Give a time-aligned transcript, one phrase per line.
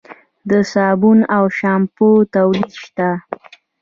[0.49, 3.09] د صابون او شامپو تولید شته؟